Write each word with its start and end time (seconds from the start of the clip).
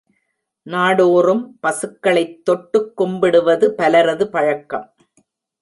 நாடோறும் 0.63 1.59
பசுக்களைத் 1.67 2.41
தொட்டுக் 2.43 3.01
கும்பிடுவது 3.01 3.73
பலரது 3.73 4.29
பழக்கம். 4.29 4.93